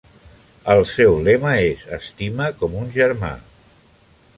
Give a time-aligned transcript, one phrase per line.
[0.75, 3.35] El seu lema és "Estima com un germà".